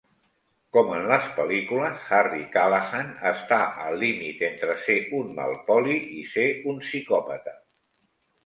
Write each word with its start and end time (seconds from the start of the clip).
Com 0.75 0.87
en 0.99 1.03
les 1.09 1.25
pel·lícules, 1.39 1.99
Harry 2.17 2.41
Callahan 2.55 3.11
està 3.33 3.59
al 3.85 3.99
límit 4.05 4.41
entre 4.49 4.79
ser 4.87 4.97
un 5.21 5.31
mal 5.37 5.55
poli 5.69 5.99
i 6.23 6.27
ser 6.35 6.49
un 6.73 6.81
psicòpata. 6.89 7.59